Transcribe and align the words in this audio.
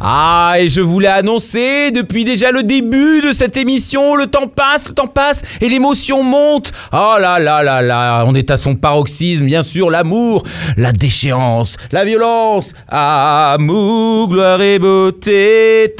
Ah, 0.00 0.54
et 0.58 0.68
je 0.68 0.80
voulais 0.80 1.08
annoncer 1.08 1.90
depuis 1.90 2.24
déjà 2.24 2.50
le 2.50 2.62
début 2.62 3.22
de 3.22 3.32
cette 3.32 3.56
émission, 3.56 4.14
le 4.14 4.26
temps 4.26 4.46
passe, 4.46 4.88
le 4.88 4.94
temps 4.94 5.06
passe, 5.06 5.42
et 5.60 5.68
l'émotion 5.68 6.22
monte. 6.22 6.72
Oh 6.92 7.16
là 7.18 7.38
là 7.38 7.62
là 7.62 7.82
là, 7.82 8.24
on 8.26 8.34
est 8.34 8.50
à 8.50 8.56
son 8.56 8.74
paroxysme, 8.74 9.44
bien 9.46 9.62
sûr, 9.62 9.90
l'amour, 9.90 10.42
la 10.76 10.92
déchéance, 10.92 11.76
la 11.92 12.04
violence. 12.04 12.74
Amour, 12.88 14.28
gloire 14.28 14.60
et 14.60 14.78
beauté. 14.78 15.94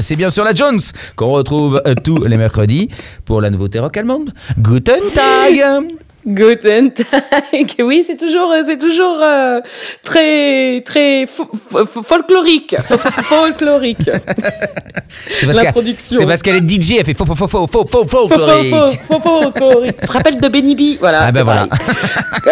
C'est 0.00 0.16
bien 0.16 0.30
sûr 0.30 0.44
la 0.44 0.54
Jones 0.54 0.80
qu'on 1.16 1.30
retrouve 1.30 1.82
euh, 1.86 1.94
tous 1.94 2.24
les 2.24 2.36
mercredis 2.36 2.88
pour 3.24 3.40
la 3.40 3.50
nouveauté 3.50 3.78
rock 3.78 3.96
allemande. 3.96 4.32
Guten 4.58 5.02
Tag 5.14 5.86
Guten 6.26 6.90
Tag. 6.92 7.74
Oui, 7.78 8.02
c'est 8.06 8.16
toujours, 8.16 8.50
euh, 8.50 8.62
c'est 8.66 8.78
toujours 8.78 9.20
euh, 9.22 9.60
très, 10.02 10.80
très 10.84 11.24
fo- 11.24 11.48
fo- 11.70 12.02
folklorique, 12.02 12.74
Fo- 12.88 12.96
fo- 12.98 13.22
folklorique. 13.22 14.10
C'est 15.32 15.46
parce 15.46 15.58
qu'elle- 15.58 16.26
parce 16.26 16.42
est 16.46 16.68
DJ, 16.68 16.92
elle 16.98 17.04
fait 17.04 17.14
faux, 17.16 17.24
faux, 17.26 17.34
faux, 17.36 17.48
faux, 17.48 17.66
faux, 17.66 17.86
faux, 17.86 18.06
faux, 18.06 18.28
fo- 18.28 18.28
fo- 18.28 19.22
folklorique. 19.42 20.00
Tu 20.00 20.06
te 20.06 20.12
rappelles 20.12 20.40
de 20.40 20.48
Benny 20.48 20.74
B? 20.74 20.98
Voilà. 21.00 21.24
Ah 21.26 21.32
ben 21.32 21.42
voilà. 21.42 21.68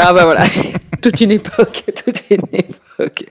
Ah 0.00 0.12
ben 0.12 0.24
voilà. 0.24 0.42
Toute 1.02 1.20
une 1.20 1.32
époque, 1.32 1.82
toute 2.06 2.22
une 2.30 2.38
époque. 2.50 3.25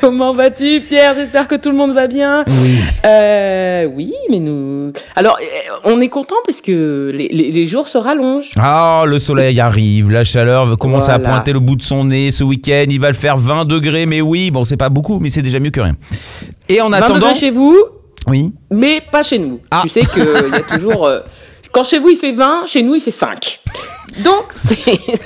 Comment 0.00 0.32
vas-tu, 0.32 0.80
Pierre? 0.88 1.14
J'espère 1.16 1.48
que 1.48 1.56
tout 1.56 1.68
le 1.70 1.74
monde 1.74 1.92
va 1.92 2.06
bien. 2.06 2.44
Oui. 2.46 2.78
Euh, 3.04 3.86
oui, 3.92 4.14
mais 4.30 4.38
nous. 4.38 4.92
Alors, 5.16 5.36
euh, 5.40 5.72
on 5.82 6.00
est 6.00 6.10
content 6.10 6.36
parce 6.46 6.60
que 6.60 7.10
les, 7.12 7.26
les, 7.26 7.50
les 7.50 7.66
jours 7.66 7.88
se 7.88 7.98
rallongent. 7.98 8.50
Ah, 8.56 9.02
le 9.04 9.18
soleil 9.18 9.58
arrive, 9.58 10.12
la 10.12 10.22
chaleur 10.22 10.76
commence 10.78 11.08
à 11.08 11.18
Voilà. 11.18 11.30
pointer 11.30 11.52
le 11.52 11.58
bout 11.58 11.74
de 11.74 11.82
son 11.82 12.04
nez 12.04 12.30
ce 12.30 12.44
week-end. 12.44 12.84
Il 12.88 13.00
va 13.00 13.08
le 13.08 13.14
faire 13.14 13.36
20 13.36 13.64
degrés, 13.64 14.06
mais 14.06 14.20
oui, 14.20 14.52
bon, 14.52 14.64
c'est 14.64 14.76
pas 14.76 14.88
beaucoup, 14.90 15.18
mais 15.18 15.28
c'est 15.28 15.42
déjà 15.42 15.58
mieux 15.58 15.70
que 15.70 15.80
rien. 15.80 15.96
Et 16.68 16.80
en 16.80 16.90
20 16.90 16.96
attendant. 17.02 17.34
chez 17.34 17.50
vous, 17.50 17.76
Oui. 18.28 18.52
mais 18.70 19.00
pas 19.00 19.22
chez 19.22 19.38
nous. 19.38 19.60
Ah. 19.70 19.80
Tu 19.82 19.88
sais 19.88 20.02
qu'il 20.02 20.22
y 20.24 20.54
a 20.54 20.60
toujours. 20.76 21.06
euh, 21.06 21.20
quand 21.72 21.84
chez 21.84 21.98
vous 21.98 22.08
il 22.10 22.16
fait 22.16 22.32
20, 22.32 22.66
chez 22.66 22.82
nous 22.82 22.94
il 22.94 23.00
fait 23.00 23.10
5. 23.10 23.60
Donc 24.24 24.46
c'est 24.56 24.76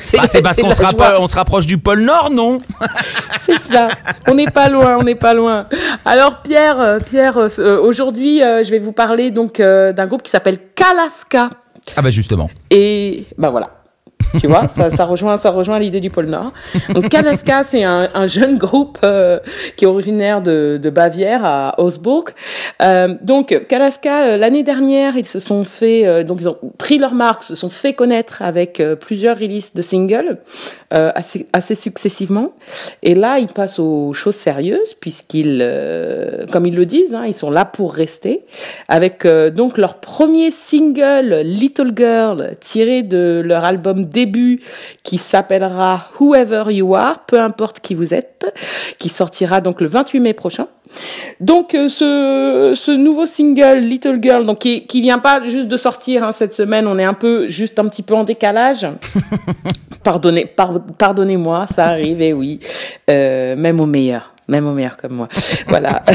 c'est 0.05 0.17
Bah, 0.19 0.27
c'est 0.27 0.42
parce 0.42 0.58
qu'on 0.61 0.72
se, 0.72 0.83
rapproche- 0.83 1.17
on 1.19 1.27
se 1.28 1.36
rapproche 1.36 1.67
du 1.67 1.78
pôle 1.78 2.00
Nord, 2.00 2.30
non? 2.30 2.61
C'est 3.41 3.58
ça. 3.58 3.89
On 4.28 4.34
n'est 4.34 4.50
pas 4.50 4.69
loin, 4.69 4.97
on 4.98 5.03
n'est 5.05 5.14
pas 5.14 5.34
loin. 5.34 5.67
Alors 6.05 6.42
Pierre, 6.42 6.78
euh, 6.80 6.98
Pierre, 7.00 7.39
euh, 7.39 7.48
euh, 7.58 7.80
aujourd'hui 7.80 8.42
euh, 8.42 8.62
je 8.64 8.70
vais 8.70 8.78
vous 8.80 8.92
parler 8.92 9.30
donc 9.30 9.61
euh, 9.61 9.92
d'un 9.92 10.06
groupe 10.06 10.23
qui 10.23 10.30
s'appelle 10.30 10.58
Kalaska. 10.75 11.50
Ah 11.97 12.03
bah 12.03 12.11
justement. 12.11 12.50
Et 12.70 13.27
bah 13.39 13.50
voilà. 13.50 13.70
Tu 14.41 14.47
vois, 14.47 14.67
ça, 14.69 14.91
ça 14.91 15.05
rejoint, 15.05 15.37
ça 15.37 15.51
rejoint 15.51 15.79
l'idée 15.79 16.01
du 16.01 16.11
pôle 16.11 16.27
Nord. 16.27 16.53
Donc 16.95 17.09
Kalaska, 17.09 17.63
c'est 17.63 17.85
un, 17.85 18.09
un 18.15 18.27
jeune 18.27 18.57
groupe 18.57 18.99
euh, 19.05 19.39
qui 19.77 19.85
est 19.85 19.89
originaire 19.89 20.43
de, 20.43 20.79
de 20.83 20.91
Bavière 20.91 21.45
à 21.45 21.75
Augsburg. 21.79 22.31
Euh, 22.83 23.15
donc 23.23 23.67
Kalaska, 23.69 24.25
euh, 24.25 24.37
l'année 24.37 24.63
dernière, 24.63 25.17
ils 25.17 25.27
se 25.27 25.39
sont 25.39 25.65
fait, 25.65 26.07
euh, 26.07 26.25
donc 26.25 26.39
ils 26.41 26.49
ont 26.49 26.57
pris 26.79 26.99
leur 26.99 27.15
marque, 27.15 27.43
se 27.43 27.55
sont 27.55 27.69
fait 27.69 27.93
connaître 27.93 28.43
avec 28.43 28.81
euh, 28.81 28.97
plusieurs 28.97 29.39
releases 29.39 29.75
de 29.75 29.83
singles 29.83 30.39
assez, 30.91 31.47
assez 31.55 31.75
successivement. 31.75 32.53
Et 33.03 33.15
là, 33.15 33.39
ils 33.39 33.47
passent 33.47 33.79
aux 33.79 34.13
choses 34.13 34.35
sérieuses 34.35 34.93
puisqu'ils, 35.01 35.67
comme 36.53 36.67
ils 36.67 36.75
le 36.75 36.85
disent, 36.85 37.15
hein, 37.15 37.25
ils 37.27 37.33
sont 37.33 37.51
là 37.51 37.65
pour 37.65 37.95
rester. 37.95 38.45
Avec 38.89 39.27
donc 39.27 39.79
leur 39.79 40.01
premier 40.01 40.51
single 40.51 41.41
Little 41.45 41.92
Girl 41.97 42.57
tiré 42.61 43.03
de 43.03 43.41
leur 43.42 43.65
album 43.65 44.05
début 44.27 44.61
qui 45.03 45.19
s'appellera 45.19 46.09
Whoever 46.21 46.65
You 46.73 46.95
Are, 46.95 47.21
peu 47.27 47.39
importe 47.41 47.81
qui 47.81 47.95
vous 47.95 48.15
êtes, 48.15 48.45
qui 48.99 49.09
sortira 49.09 49.61
donc 49.61 49.81
le 49.81 49.87
28 49.89 50.21
mai 50.21 50.33
prochain. 50.33 50.67
Donc 51.41 51.75
euh, 51.75 51.89
ce, 51.89 52.75
ce 52.77 52.91
nouveau 52.91 53.25
single 53.27 53.79
Little 53.79 54.19
Girl, 54.23 54.45
donc 54.45 54.59
qui, 54.59 54.87
qui 54.87 55.01
vient 55.01 55.19
pas 55.19 55.41
juste 55.47 55.69
de 55.69 55.77
sortir 55.79 56.23
hein, 56.25 56.33
cette 56.33 56.53
semaine, 56.53 56.87
on 56.87 56.99
est 56.99 57.05
un 57.05 57.15
peu 57.15 57.49
juste 57.49 57.79
un 57.79 57.89
petit 57.89 58.03
peu 58.03 58.15
en 58.15 58.25
décalage. 58.25 58.87
Pardonnez, 60.05 60.47
par- 60.47 60.85
pardonnez-moi, 60.99 61.67
ça 61.73 61.85
arrive, 61.87 62.21
et 62.21 62.33
oui, 62.33 62.61
Euh, 63.09 63.55
même 63.57 63.81
au 63.81 63.87
meilleur, 63.87 64.35
même 64.49 64.67
au 64.67 64.73
meilleur 64.73 64.97
comme 64.97 65.15
moi. 65.15 65.29
Voilà. 65.69 66.03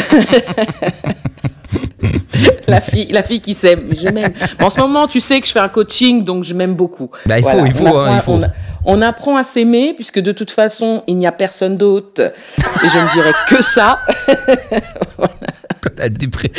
la 2.68 2.82
fille, 2.82 3.08
la 3.12 3.24
fille 3.24 3.42
qui 3.42 3.54
s'aime, 3.54 3.80
je 3.96 4.10
m'aime. 4.10 4.34
Bon, 4.60 4.68
en 4.68 4.70
ce 4.70 4.80
moment, 4.80 5.08
tu 5.08 5.20
sais 5.20 5.40
que 5.42 5.48
je 5.48 5.52
fais 5.52 5.60
un 5.60 5.70
coaching, 5.70 6.24
donc 6.24 6.44
je 6.44 6.54
m'aime 6.54 6.76
beaucoup. 6.76 7.10
Bah, 7.26 7.40
il 7.40 7.44
faut, 7.44 7.66
il 7.66 7.74
faut, 7.74 7.86
on 7.86 7.88
apprend, 7.88 8.06
hein, 8.06 8.16
il 8.16 8.22
faut. 8.22 8.32
On, 8.34 8.42
on 8.86 9.02
apprend 9.02 9.36
à 9.36 9.44
s'aimer, 9.44 9.94
puisque 9.94 10.20
de 10.20 10.32
toute 10.32 10.52
façon, 10.52 11.04
il 11.08 11.18
n'y 11.18 11.28
a 11.28 11.32
personne 11.32 11.78
d'autre, 11.78 12.22
et 12.22 12.90
je 12.90 12.98
ne 12.98 13.12
dirais 13.12 13.34
que 13.50 13.62
ça. 13.62 14.00
La 15.98 16.10
dépression. 16.10 16.54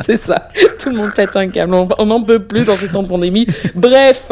C'est 0.06 0.16
ça. 0.16 0.48
Tout 0.78 0.90
le 0.90 0.96
monde 0.96 1.12
pète 1.14 1.36
un 1.36 1.48
câble. 1.48 1.74
On 1.74 2.06
n'en 2.06 2.22
peut 2.22 2.38
plus 2.38 2.64
dans 2.64 2.76
ces 2.76 2.88
temps 2.88 3.02
de 3.02 3.08
pandémie. 3.08 3.46
Bref, 3.74 4.30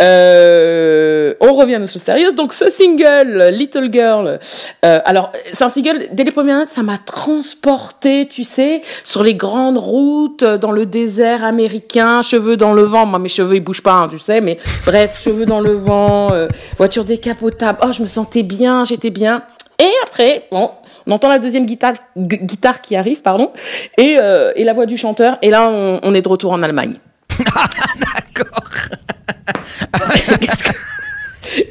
euh, 0.00 1.34
on 1.40 1.54
revient 1.54 1.76
aux 1.76 1.86
choses 1.86 2.02
sérieuses. 2.02 2.34
Donc, 2.34 2.52
ce 2.52 2.70
single, 2.70 3.50
Little 3.52 3.90
Girl, 3.92 4.38
euh, 4.84 5.00
alors, 5.04 5.32
c'est 5.52 5.64
un 5.64 5.68
single, 5.68 6.08
dès 6.12 6.24
les 6.24 6.30
premières 6.30 6.58
notes, 6.58 6.68
ça 6.68 6.82
m'a 6.82 6.98
transporté, 6.98 8.28
tu 8.28 8.44
sais, 8.44 8.82
sur 9.04 9.22
les 9.22 9.34
grandes 9.34 9.78
routes, 9.78 10.44
dans 10.44 10.72
le 10.72 10.86
désert 10.86 11.44
américain, 11.44 12.22
cheveux 12.22 12.56
dans 12.56 12.72
le 12.72 12.82
vent. 12.82 13.06
Moi, 13.06 13.18
mes 13.18 13.28
cheveux, 13.28 13.56
ils 13.56 13.60
bougent 13.60 13.82
pas, 13.82 13.94
hein, 13.94 14.08
tu 14.10 14.18
sais, 14.18 14.40
mais 14.40 14.58
bref, 14.86 15.20
cheveux 15.22 15.46
dans 15.46 15.60
le 15.60 15.72
vent, 15.72 16.32
euh, 16.32 16.48
voiture 16.78 17.04
décapotable. 17.04 17.78
Oh, 17.82 17.92
je 17.92 18.00
me 18.00 18.06
sentais 18.06 18.42
bien, 18.42 18.84
j'étais 18.84 19.10
bien. 19.10 19.42
Et 19.78 19.90
après, 20.06 20.46
bon, 20.50 20.70
on 21.06 21.12
entend 21.12 21.28
la 21.28 21.38
deuxième 21.38 21.66
guitare, 21.66 21.94
gu- 22.16 22.38
guitare 22.42 22.80
qui 22.80 22.96
arrive, 22.96 23.22
pardon, 23.22 23.52
et, 23.98 24.16
euh, 24.20 24.52
et 24.56 24.64
la 24.64 24.72
voix 24.72 24.86
du 24.86 24.96
chanteur. 24.96 25.38
Et 25.42 25.50
là, 25.50 25.70
on, 26.02 26.14
est 26.14 26.22
de 26.22 26.28
retour 26.28 26.52
en 26.52 26.62
Allemagne. 26.62 26.94
D'accord. 27.38 28.64
Que- 29.92 30.93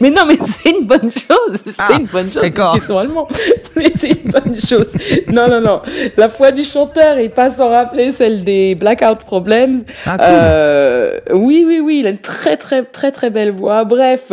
Mais 0.01 0.09
non, 0.09 0.23
mais 0.27 0.37
c'est 0.37 0.69
une 0.69 0.85
bonne 0.85 1.11
chose. 1.11 1.61
C'est 1.65 1.75
Ah, 1.79 1.97
une 1.99 2.05
bonne 2.05 2.31
chose. 2.31 2.41
d'accord. 2.41 2.73
qu'ils 2.73 2.83
sont 2.83 2.97
allemands. 2.97 3.27
Mais 3.75 3.91
c'est 3.95 4.09
une 4.09 4.31
bonne 4.31 4.59
chose. 4.59 4.91
Non, 5.31 5.47
non, 5.49 5.61
non. 5.61 5.81
La 6.17 6.29
foi 6.29 6.51
du 6.51 6.63
chanteur 6.63 7.17
est 7.17 7.29
pas 7.29 7.49
sans 7.51 7.69
rappeler 7.69 8.11
celle 8.11 8.43
des 8.43 8.75
Blackout 8.75 9.19
Problems. 9.25 9.83
Ah, 10.05 10.17
cool. 10.17 10.27
Euh, 10.29 11.19
oui, 11.33 11.63
oui, 11.67 11.79
oui. 11.79 11.97
Il 11.99 12.07
a 12.07 12.11
une 12.11 12.17
très, 12.17 12.57
très, 12.57 12.83
très, 12.83 13.11
très 13.11 13.29
belle 13.29 13.51
voix. 13.51 13.83
Bref, 13.83 14.31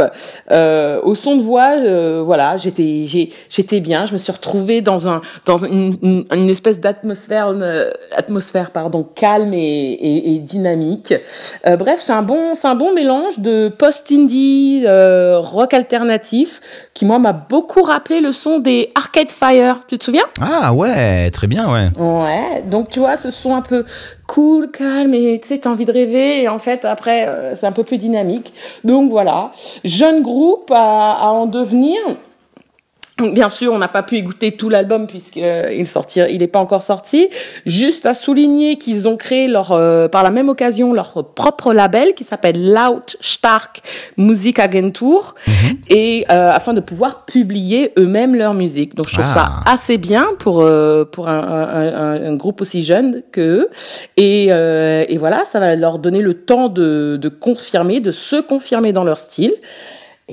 euh, 0.50 1.00
au 1.02 1.14
son 1.14 1.36
de 1.36 1.42
voix, 1.42 1.72
euh, 1.78 2.22
voilà, 2.24 2.56
j'étais, 2.56 3.04
j'ai, 3.06 3.30
j'étais 3.48 3.80
bien. 3.80 4.06
Je 4.06 4.12
me 4.12 4.18
suis 4.18 4.32
retrouvée 4.32 4.80
dans 4.80 5.08
un, 5.08 5.20
dans 5.46 5.58
une, 5.64 5.96
une, 6.02 6.24
une 6.32 6.50
espèce 6.50 6.80
d'atmosphère, 6.80 7.48
euh, 7.54 7.90
atmosphère, 8.12 8.70
pardon, 8.70 9.06
calme 9.14 9.54
et, 9.54 9.58
et, 9.92 10.34
et 10.34 10.38
dynamique. 10.38 11.14
Euh, 11.66 11.76
bref, 11.76 12.00
c'est 12.00 12.12
un 12.12 12.22
bon, 12.22 12.54
c'est 12.54 12.68
un 12.68 12.74
bon 12.74 12.92
mélange 12.94 13.38
de 13.38 13.68
post-indie, 13.68 14.84
euh, 14.86 15.39
rock 15.40 15.74
alternatif, 15.74 16.60
qui 16.94 17.04
moi 17.04 17.18
m'a 17.18 17.32
beaucoup 17.32 17.82
rappelé 17.82 18.20
le 18.20 18.32
son 18.32 18.58
des 18.58 18.90
Arcade 18.94 19.30
Fire. 19.30 19.80
Tu 19.88 19.98
te 19.98 20.04
souviens? 20.04 20.24
Ah 20.40 20.72
ouais, 20.72 21.30
très 21.30 21.46
bien, 21.46 21.72
ouais. 21.72 21.88
Ouais. 21.96 22.62
Donc 22.66 22.88
tu 22.90 23.00
vois, 23.00 23.16
ce 23.16 23.30
son 23.30 23.54
un 23.54 23.62
peu 23.62 23.84
cool, 24.26 24.70
calme, 24.70 25.14
et 25.14 25.38
tu 25.40 25.48
sais, 25.48 25.58
t'as 25.58 25.70
envie 25.70 25.84
de 25.84 25.92
rêver, 25.92 26.42
et 26.42 26.48
en 26.48 26.58
fait 26.58 26.84
après, 26.84 27.26
euh, 27.28 27.54
c'est 27.56 27.66
un 27.66 27.72
peu 27.72 27.84
plus 27.84 27.98
dynamique. 27.98 28.54
Donc 28.84 29.10
voilà, 29.10 29.50
jeune 29.84 30.22
groupe 30.22 30.70
à, 30.70 31.12
à 31.20 31.26
en 31.26 31.46
devenir. 31.46 31.98
Bien 33.32 33.48
sûr, 33.48 33.72
on 33.72 33.78
n'a 33.78 33.88
pas 33.88 34.02
pu 34.02 34.16
écouter 34.16 34.52
tout 34.52 34.68
l'album 34.68 35.06
puisqu'il 35.06 35.86
sortir, 35.86 36.28
il 36.28 36.38
n'est 36.38 36.46
pas 36.46 36.58
encore 36.58 36.82
sorti. 36.82 37.28
Juste 37.66 38.06
à 38.06 38.14
souligner 38.14 38.76
qu'ils 38.78 39.08
ont 39.08 39.16
créé 39.16 39.46
leur, 39.48 39.72
euh, 39.72 40.08
par 40.08 40.22
la 40.22 40.30
même 40.30 40.48
occasion 40.48 40.92
leur 40.92 41.12
propre 41.34 41.72
label 41.72 42.14
qui 42.14 42.24
s'appelle 42.24 42.72
Laut 42.72 43.02
Stark 43.20 43.82
Musikagentur 44.16 45.34
et 45.88 46.24
euh, 46.30 46.50
afin 46.50 46.72
de 46.72 46.80
pouvoir 46.80 47.24
publier 47.24 47.92
eux-mêmes 47.98 48.34
leur 48.34 48.54
musique. 48.54 48.94
Donc 48.94 49.08
je 49.08 49.14
trouve 49.14 49.26
Ah. 49.26 49.30
ça 49.30 49.50
assez 49.66 49.98
bien 49.98 50.28
pour 50.38 50.60
euh, 50.62 51.04
pour 51.04 51.28
un, 51.28 51.38
un, 51.38 51.94
un- 51.94 52.24
un 52.30 52.36
groupe 52.36 52.60
aussi 52.60 52.82
jeune 52.82 53.22
que 53.32 53.40
eux. 53.40 53.68
Et, 54.16 54.46
euh, 54.50 55.04
et 55.08 55.16
voilà, 55.16 55.44
ça 55.44 55.60
va 55.60 55.76
leur 55.76 55.98
donner 55.98 56.20
le 56.20 56.34
temps 56.34 56.68
de, 56.68 57.18
de 57.20 57.28
confirmer, 57.28 58.00
de 58.00 58.12
se 58.12 58.36
confirmer 58.40 58.92
dans 58.92 59.04
leur 59.04 59.18
style. 59.18 59.52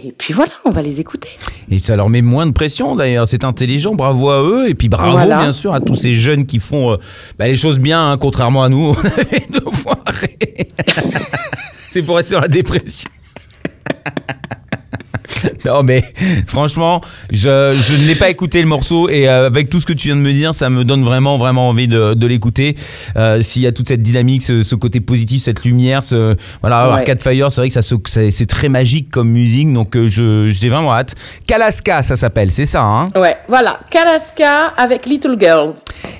Et 0.04 0.12
puis 0.12 0.34
voilà, 0.34 0.52
on 0.64 0.70
va 0.70 0.82
les 0.84 1.00
écouter. 1.00 1.30
Et 1.72 1.80
ça 1.80 1.96
leur 1.96 2.10
met 2.10 2.22
moins 2.22 2.46
de 2.46 2.52
pression 2.52 2.96
d'ailleurs, 2.96 3.28
c'est 3.28 3.44
intelligent, 3.44 3.96
bravo 3.96 4.30
à 4.30 4.44
eux, 4.44 4.70
et 4.70 4.76
puis 4.76 4.90
bravo 4.90 5.12
Voilà. 5.12 5.40
bien 5.40 5.54
sûr 5.54 5.74
à 5.74 5.80
tous 5.80 5.96
ces 5.96 6.14
jeunes 6.14 6.46
qui 6.46 6.60
font 6.60 6.94
euh, 6.94 6.98
bah, 7.40 7.48
les 7.48 7.56
choses 7.56 7.80
bien, 7.80 8.12
hein, 8.12 8.18
contrairement 8.18 8.64
à 8.64 8.70
nous, 8.70 8.96
on 8.96 9.00
avait 9.00 9.48
devoir 9.50 9.98
c'est 11.90 12.04
pour 12.04 12.18
rester 12.18 12.36
dans 12.36 12.42
la 12.42 12.48
dépression. 12.48 13.10
Non 15.68 15.84
mais 15.84 16.04
franchement, 16.48 17.02
je, 17.32 17.78
je 17.88 17.94
ne 17.96 18.06
l'ai 18.06 18.16
pas 18.16 18.30
écouté 18.30 18.62
le 18.62 18.68
morceau 18.68 19.10
et 19.10 19.28
euh, 19.30 19.48
avec 19.48 19.70
tout 19.70 19.80
ce 19.80 19.86
que 19.86 19.94
tu 19.94 20.08
viens 20.08 20.16
de 20.16 20.22
me 20.22 20.32
dire, 20.34 20.54
ça 20.56 20.70
me 20.70 20.84
donne 20.84 21.04
vraiment 21.04 21.38
vraiment 21.38 21.70
envie 21.70 21.88
de, 21.88 22.14
de 22.14 22.28
l'écouter. 22.28 22.76
Euh, 23.16 23.42
S'il 23.42 23.62
y 23.62 23.68
a 23.68 23.72
toute 23.72 23.88
cette 23.88 24.02
dynamique, 24.02 24.42
ce, 24.42 24.64
ce 24.64 24.76
côté 24.76 25.00
positif, 25.02 25.42
cette 25.44 25.64
lumière, 25.66 26.04
ce, 26.04 26.36
voilà, 26.62 26.88
Ouais. 26.88 26.94
Arcade 26.94 27.22
Fire, 27.22 27.52
c'est 27.52 27.62
vrai 27.62 27.70
que 27.70 27.74
ça, 27.82 27.82
c'est 28.32 28.46
très 28.46 28.70
magique 28.70 29.10
comme 29.12 29.30
musique, 29.30 29.72
donc 29.74 29.96
euh, 29.96 30.08
je 30.08 30.50
j'ai 30.52 30.70
vraiment 30.70 30.94
hâte. 30.94 31.16
Kalaska, 31.48 32.02
ça 32.04 32.16
s'appelle, 32.16 32.52
c'est 32.52 32.66
ça, 32.66 32.82
hein? 32.84 33.10
Ouais, 33.16 33.36
voilà. 33.48 33.80
Kalaska 33.90 34.68
avec 34.78 35.06
Little 35.06 35.36
Girl. 35.40 35.74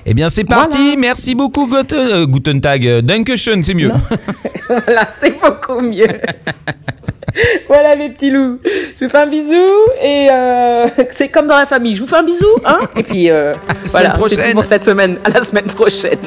Eh 0.04 0.14
bien 0.14 0.28
c'est 0.28 0.44
parti, 0.44 0.78
Voilà. 0.78 0.96
merci 1.00 1.34
beaucoup 1.34 1.66
Guten, 1.66 1.98
euh, 1.98 2.26
Guten 2.26 2.60
Tag, 2.60 3.00
Dankeschön, 3.00 3.62
c'est 3.64 3.74
mieux. 3.74 3.92
voilà, 4.68 5.08
c'est 5.14 5.38
beaucoup 5.40 5.80
mieux. 5.80 6.06
voilà 7.68 7.94
les 7.94 8.10
petits 8.10 8.30
loups. 8.30 8.58
Je 8.64 9.04
vous 9.04 9.10
fais 9.10 9.18
un 9.18 9.26
bisou 9.26 9.66
et 10.02 10.28
euh, 10.30 10.86
c'est 11.10 11.28
comme 11.28 11.46
dans 11.46 11.58
la 11.58 11.66
famille. 11.66 11.94
Je 11.94 12.00
vous 12.02 12.06
fais 12.08 12.16
un 12.16 12.22
bisou, 12.22 12.46
hein 12.64 12.78
Et 12.96 13.02
puis 13.02 13.30
euh, 13.30 13.54
voilà, 13.86 14.10
c'est 14.10 14.18
prochaine. 14.18 14.44
tout 14.50 14.52
pour 14.52 14.64
cette 14.64 14.84
semaine. 14.84 15.18
À 15.24 15.30
la 15.30 15.42
semaine 15.42 15.66
prochaine. 15.66 16.18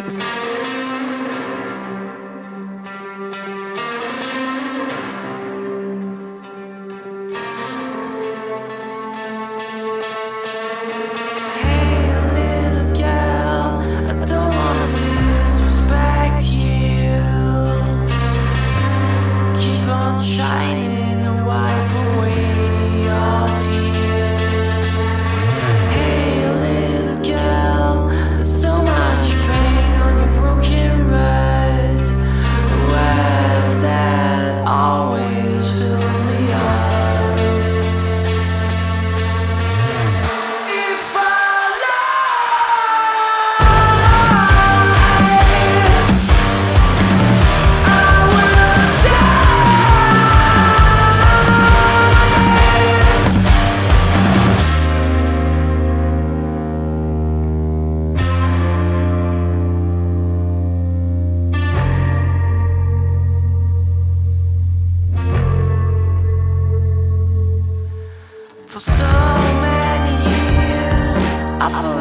For 68.72 68.80
so 68.80 69.04
many 69.04 70.16
years, 70.32 71.18
I 71.60 71.68
fought 71.70 72.01